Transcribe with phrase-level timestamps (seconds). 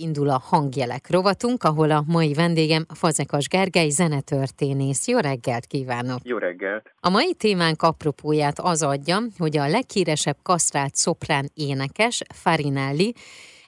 [0.00, 5.06] Indul a hangjelek rovatunk, ahol a mai vendégem Fazekas Gergely zenetörténész.
[5.06, 6.18] Jó reggelt kívánok!
[6.22, 6.92] Jó reggelt!
[7.00, 13.14] A mai témánk apropóját az adja, hogy a leghíresebb kasztrált szoprán énekes, Farinelli,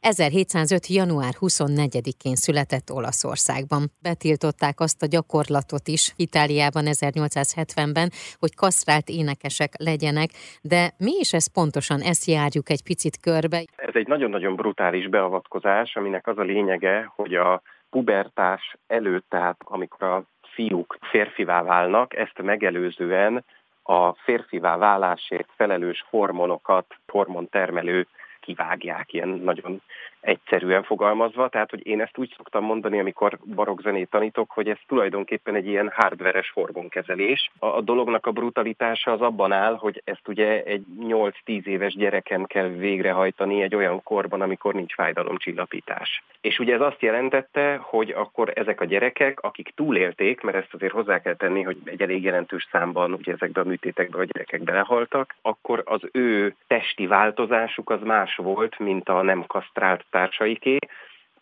[0.02, 0.86] 1705.
[0.86, 3.82] január 24-én született Olaszországban.
[4.02, 8.08] Betiltották azt a gyakorlatot is Itáliában 1870-ben,
[8.38, 10.30] hogy kasztrált énekesek legyenek,
[10.62, 13.58] de mi is ez pontosan, ezt járjuk egy picit körbe.
[13.76, 20.08] Ez egy nagyon-nagyon brutális beavatkozás, aminek az a lényege, hogy a pubertás előtt, tehát amikor
[20.08, 23.44] a fiúk férfivá válnak, ezt megelőzően
[23.82, 28.06] a férfivá válásért felelős hormonokat, hormontermelő
[28.42, 29.82] kivágják, ilyen nagyon
[30.22, 31.48] egyszerűen fogalmazva.
[31.48, 35.90] Tehát, hogy én ezt úgy szoktam mondani, amikor barokzenét tanítok, hogy ez tulajdonképpen egy ilyen
[35.94, 37.50] hardveres hormonkezelés.
[37.58, 42.44] A, a dolognak a brutalitása az abban áll, hogy ezt ugye egy 8-10 éves gyereken
[42.44, 46.22] kell végrehajtani egy olyan korban, amikor nincs fájdalomcsillapítás.
[46.40, 50.92] És ugye ez azt jelentette, hogy akkor ezek a gyerekek, akik túlélték, mert ezt azért
[50.92, 55.34] hozzá kell tenni, hogy egy elég jelentős számban ugye ezekben a műtétekben a gyerekek belehaltak,
[55.42, 60.78] akkor az ő testi változásuk az más volt, mint a nem kasztrált társaiké,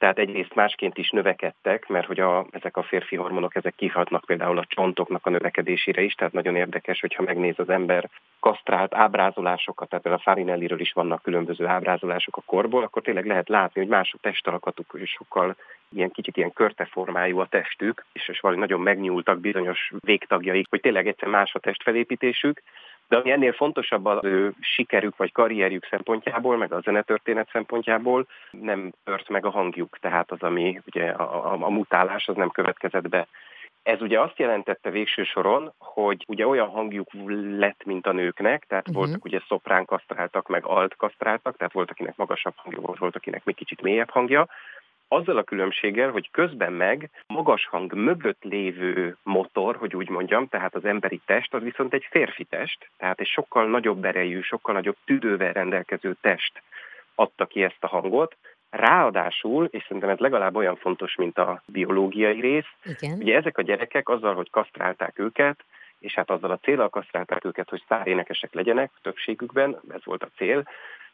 [0.00, 4.58] tehát egyrészt másként is növekedtek, mert hogy a, ezek a férfi hormonok, ezek kihatnak például
[4.58, 10.06] a csontoknak a növekedésére is, tehát nagyon érdekes, hogyha megnéz az ember kasztrált ábrázolásokat, tehát
[10.06, 14.18] a Farinelliről is vannak különböző ábrázolások a korból, akkor tényleg lehet látni, hogy más a
[14.20, 15.56] testalkatuk, és sokkal
[15.94, 21.06] ilyen kicsit ilyen körteformájú a testük, és, és valahogy nagyon megnyúltak bizonyos végtagjaik, hogy tényleg
[21.06, 22.62] egyszer más a testfelépítésük,
[23.10, 28.92] de ami ennél fontosabb az ő sikerük vagy karrierjük szempontjából, meg a zenetörténet szempontjából, nem
[29.04, 33.08] tört meg a hangjuk, tehát az, ami ugye a, a, a mutálás, az nem következett
[33.08, 33.26] be.
[33.82, 37.08] Ez ugye azt jelentette végső soron, hogy ugye olyan hangjuk
[37.58, 39.04] lett, mint a nőknek, tehát uh-huh.
[39.04, 43.44] voltak ugye szoprán kasztráltak, meg alt kasztráltak, tehát volt, akinek magasabb hangja volt, volt, akinek
[43.44, 44.48] még kicsit mélyebb hangja,
[45.12, 50.74] azzal a különbséggel, hogy közben meg magas hang mögött lévő motor, hogy úgy mondjam, tehát
[50.74, 54.96] az emberi test, az viszont egy férfi test, tehát egy sokkal nagyobb erejű, sokkal nagyobb
[55.04, 56.62] tüdővel rendelkező test
[57.14, 58.36] adta ki ezt a hangot,
[58.70, 63.18] Ráadásul, és szerintem ez legalább olyan fontos, mint a biológiai rész, Igen.
[63.18, 65.64] ugye ezek a gyerekek azzal, hogy kasztrálták őket,
[65.98, 70.68] és hát azzal a célral kasztrálták őket, hogy sztárénekesek legyenek többségükben, ez volt a cél,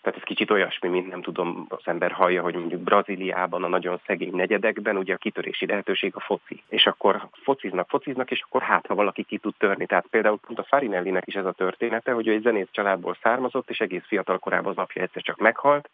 [0.06, 4.00] tehát ez kicsit olyasmi, mint nem tudom, az ember hallja, hogy mondjuk Brazíliában a nagyon
[4.06, 6.62] szegény negyedekben ugye a kitörési lehetőség a foci.
[6.68, 9.86] És akkor fociznak, fociznak, és akkor hát, ha valaki ki tud törni.
[9.86, 13.70] Tehát például pont a Farinellinek is ez a története, hogy ő egy zenész családból származott,
[13.70, 15.88] és egész fiatal korában az apja egyszer csak meghalt,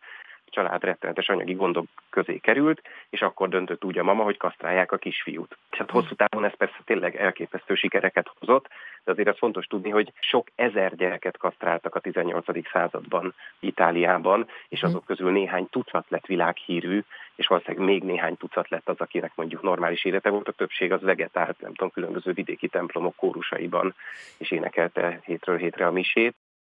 [0.52, 4.96] család rettenetes anyagi gondok közé került, és akkor döntött úgy a mama, hogy kasztrálják a
[4.96, 5.56] kisfiút.
[5.70, 8.68] És hát hosszú távon ez persze tényleg elképesztő sikereket hozott,
[9.04, 12.68] de azért az fontos tudni, hogy sok ezer gyereket kasztráltak a 18.
[12.72, 14.90] században Itáliában, és mhm.
[14.90, 17.02] azok közül néhány tucat lett világhírű,
[17.34, 21.02] és valószínűleg még néhány tucat lett az, akinek mondjuk normális élete volt, a többség az
[21.02, 23.94] vegetált, nem tudom, különböző vidéki templomok kórusaiban,
[24.38, 26.34] és énekelte hétről hétre a misét.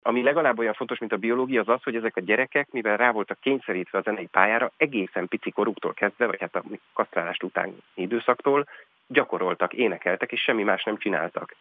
[0.05, 3.11] Ami legalább olyan fontos, mint a biológia, az az, hogy ezek a gyerekek, mivel rá
[3.11, 8.67] voltak kényszerítve a zenei pályára, egészen pici koruktól kezdve, vagy hát a kasztrálást után időszaktól
[9.07, 11.55] gyakoroltak, énekeltek, és semmi más nem csináltak.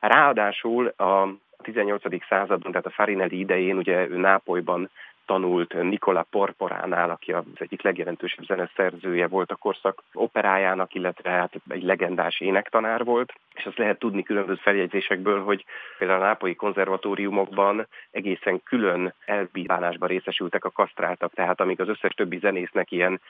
[0.00, 1.28] Ráadásul a
[1.62, 2.26] 18.
[2.28, 4.90] században, tehát a Farinelli idején, ugye ő Nápolyban
[5.26, 11.82] tanult Nikola Porporánál, aki az egyik legjelentősebb zeneszerzője volt a korszak operájának, illetve hát egy
[11.82, 15.64] legendás énektanár volt, és azt lehet tudni különböző feljegyzésekből, hogy
[15.98, 22.38] például a nápolyi konzervatóriumokban egészen külön elbírálásban részesültek a kasztráltak, tehát amíg az összes többi
[22.38, 23.20] zenésznek ilyen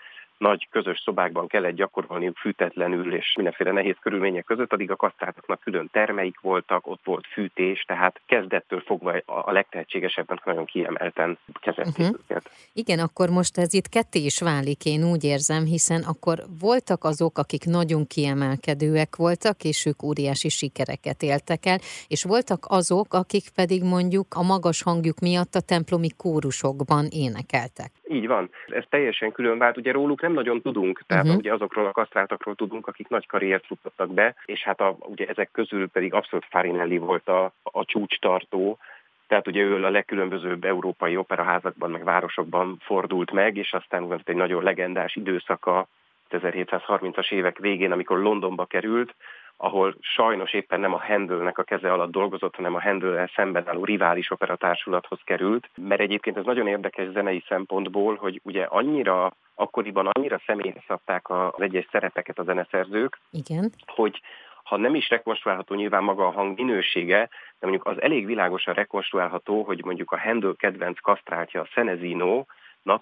[0.42, 5.88] nagy közös szobákban kellett gyakorolniuk fűtetlenül és mindenféle nehéz körülmények között, addig a kasztrátaknak külön
[5.92, 12.18] termeik voltak, ott volt fűtés, tehát kezdettől fogva a legtehetségesebbnek nagyon kiemelten kezelték uh-huh.
[12.20, 12.50] őket.
[12.72, 17.38] Igen, akkor most ez itt ketté is válik, én úgy érzem, hiszen akkor voltak azok,
[17.38, 23.82] akik nagyon kiemelkedőek voltak, és ők óriási sikereket éltek el, és voltak azok, akik pedig
[23.82, 27.90] mondjuk a magas hangjuk miatt a templomi kórusokban énekeltek.
[28.08, 28.50] Így van.
[28.66, 29.76] Ez teljesen külön vált.
[29.76, 31.38] Ugye róluk nem nagyon tudunk, tehát uh-huh.
[31.38, 35.50] ugye azokról a kasztráltakról tudunk, akik nagy karriert futottak be, és hát a, ugye ezek
[35.52, 38.78] közül pedig abszolút Farinelli volt a, a csúcstartó,
[39.26, 44.36] tehát ugye ő a legkülönbözőbb európai operaházakban, meg városokban fordult meg, és aztán volt egy
[44.36, 45.86] nagyon legendás időszaka
[46.30, 49.14] 1730-as évek végén, amikor Londonba került,
[49.62, 53.84] ahol sajnos éppen nem a Handelnek a keze alatt dolgozott, hanem a Handel szemben álló
[53.84, 60.40] rivális operatársulathoz került, mert egyébként ez nagyon érdekes zenei szempontból, hogy ugye annyira akkoriban annyira
[60.46, 63.72] személyre szabták az egyes szerepeket a zeneszerzők, Igen.
[63.86, 64.20] hogy
[64.62, 67.28] ha nem is rekonstruálható nyilván maga a hang minősége,
[67.58, 72.44] de mondjuk az elég világosan rekonstruálható, hogy mondjuk a Handel kedvenc kasztráltja a Szenezino,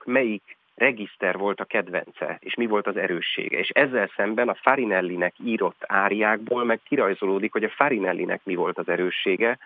[0.05, 3.59] melyik regiszter volt a kedvence, és mi volt az erőssége.
[3.59, 8.89] És ezzel szemben a Farinellinek írott áriákból meg kirajzolódik, hogy a Farinellinek mi volt az
[8.89, 9.59] erőssége,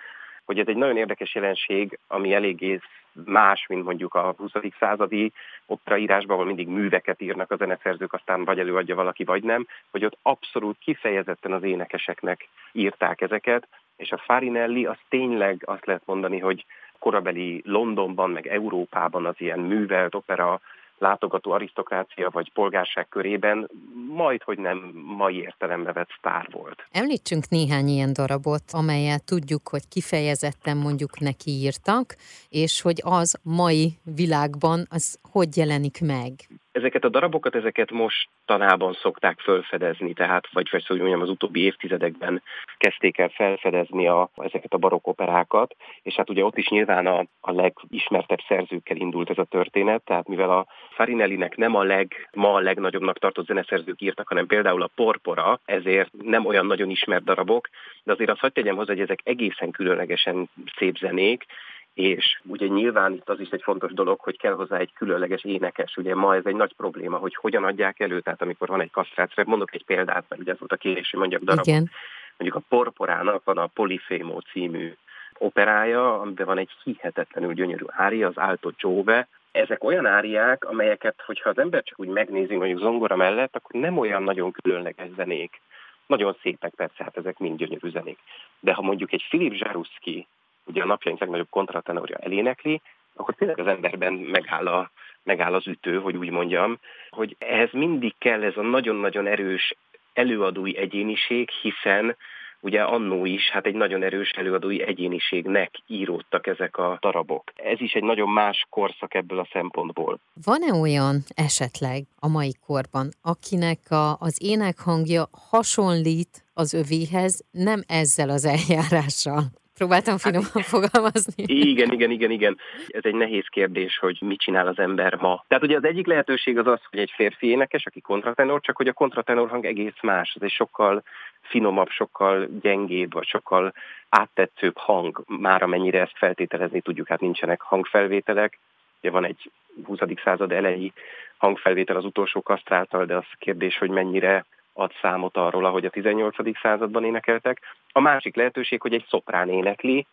[0.44, 2.80] hogy ez egy nagyon érdekes jelenség, ami eléggé
[3.24, 4.50] más, mint mondjuk a 20.
[4.78, 5.32] századi
[5.66, 10.18] operaírásban, ahol mindig műveket írnak a zeneszerzők, aztán vagy előadja valaki, vagy nem, hogy ott
[10.22, 16.64] abszolút kifejezetten az énekeseknek írták ezeket, és a Farinelli az tényleg azt lehet mondani, hogy
[16.98, 20.60] korabeli Londonban, meg Európában az ilyen művelt opera
[20.98, 23.70] látogató arisztokrácia vagy polgárság körében
[24.08, 24.78] majd, hogy nem
[25.16, 26.86] mai értelembe vett sztár volt.
[26.90, 32.16] Említsünk néhány ilyen darabot, amelyet tudjuk, hogy kifejezetten mondjuk neki írtak,
[32.48, 36.32] és hogy az mai világban az hogy jelenik meg?
[36.74, 41.60] Ezeket a darabokat, ezeket most tanában szokták felfedezni, tehát vagy, vagy hogy mondjam, az utóbbi
[41.60, 42.42] évtizedekben
[42.76, 47.24] kezdték el felfedezni a, ezeket a barokk operákat, és hát ugye ott is nyilván a,
[47.40, 52.54] a legismertebb szerzőkkel indult ez a történet, tehát mivel a Farinellinek nem a leg, ma
[52.54, 57.68] a legnagyobbnak tartott zeneszerzők írtak, hanem például a Porpora, ezért nem olyan nagyon ismert darabok,
[58.04, 61.46] de azért azt hagyd tegyem hozzá, hogy ezek egészen különlegesen szép zenék,
[61.94, 65.96] és ugye nyilván itt az is egy fontos dolog, hogy kell hozzá egy különleges énekes.
[65.96, 69.44] Ugye ma ez egy nagy probléma, hogy hogyan adják elő, tehát amikor van egy kasztráció,
[69.46, 71.66] mondok egy példát, mert ugye ez volt a kérés, hogy mondjak darabot.
[71.66, 71.90] Igen.
[72.38, 74.94] Mondjuk a Porporának van a Polifémó című
[75.38, 79.28] operája, amiben van egy hihetetlenül gyönyörű ária, az Alto Giove.
[79.52, 83.98] Ezek olyan áriák, amelyeket, hogyha az ember csak úgy megnézi mondjuk zongora mellett, akkor nem
[83.98, 85.60] olyan nagyon különleges zenék.
[86.06, 88.18] Nagyon szépek persze, hát ezek mind gyönyörű zenék.
[88.60, 90.26] De ha mondjuk egy Filip Zsaruszki
[90.74, 92.80] ugye a napjaink legnagyobb kontratenorja elénekli,
[93.14, 94.90] akkor tényleg az emberben megáll, a,
[95.22, 96.78] megáll az ütő, hogy úgy mondjam,
[97.10, 99.74] hogy ehhez mindig kell ez a nagyon-nagyon erős
[100.12, 102.16] előadói egyéniség, hiszen
[102.60, 107.52] ugye annó is, hát egy nagyon erős előadói egyéniségnek íródtak ezek a darabok.
[107.54, 110.18] Ez is egy nagyon más korszak ebből a szempontból.
[110.44, 118.30] Van-e olyan esetleg a mai korban, akinek a, az énekhangja hasonlít az övéhez, nem ezzel
[118.30, 119.42] az eljárással?
[119.74, 121.44] Próbáltam finoman hát, fogalmazni.
[121.46, 122.58] Igen, igen, igen, igen.
[122.88, 125.44] Ez egy nehéz kérdés, hogy mit csinál az ember ma.
[125.48, 128.88] Tehát ugye az egyik lehetőség az az, hogy egy férfi énekes, aki kontratenor, csak hogy
[128.88, 130.32] a kontratenor hang egész más.
[130.34, 131.02] Ez egy sokkal
[131.40, 133.74] finomabb, sokkal gyengébb, vagy sokkal
[134.08, 138.58] áttetszőbb hang, már amennyire ezt feltételezni tudjuk, hát nincsenek hangfelvételek.
[139.00, 139.50] Ugye van egy
[139.84, 139.98] 20.
[140.24, 140.92] század elejé
[141.36, 144.44] hangfelvétel az utolsó kasztráltal, de az kérdés, hogy mennyire
[144.74, 146.58] ad számot arról, ahogy a 18.
[146.60, 147.60] században énekeltek.
[147.92, 150.06] A másik lehetőség, hogy egy szoprán énekli,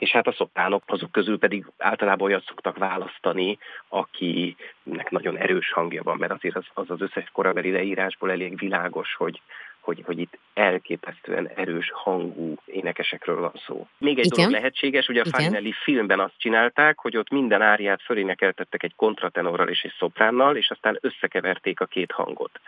[0.00, 3.58] és hát a szopránok azok közül pedig általában olyat szoktak választani,
[3.88, 9.14] akinek nagyon erős hangja van, mert azért az az, az összes korabeli leírásból elég világos,
[9.14, 9.40] hogy,
[9.80, 13.86] hogy, hogy itt elképesztően erős hangú énekesekről van szó.
[13.98, 14.36] Még egy Igen.
[14.36, 19.68] dolog lehetséges, ugye a Farinelli filmben azt csinálták, hogy ott minden áriát fölénekeltettek egy kontratenorral
[19.68, 22.60] és egy szopránnal, és aztán összekeverték a két hangot.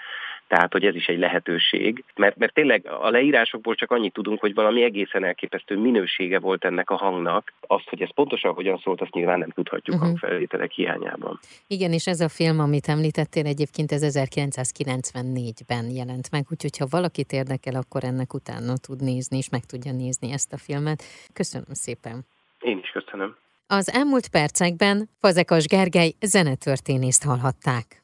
[0.52, 4.54] Tehát, hogy ez is egy lehetőség, mert, mert tényleg a leírásokból csak annyit tudunk, hogy
[4.54, 7.52] valami egészen elképesztő minősége volt ennek a hangnak.
[7.60, 10.10] Azt, hogy ez pontosan hogyan szólt, azt nyilván nem tudhatjuk uh-huh.
[10.10, 11.38] hangfelvételek hiányában.
[11.66, 17.32] Igen, és ez a film, amit említettél, egyébként ez 1994-ben jelent meg, úgyhogy ha valakit
[17.32, 21.02] érdekel, akkor ennek utána tud nézni, és meg tudja nézni ezt a filmet.
[21.32, 22.26] Köszönöm szépen.
[22.60, 23.36] Én is köszönöm.
[23.66, 28.00] Az elmúlt percekben Fazekas Gergely zenetörténészt hallhatták.